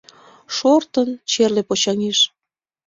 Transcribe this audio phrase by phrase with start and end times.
[0.55, 2.19] Шортын, черле почаҥеш.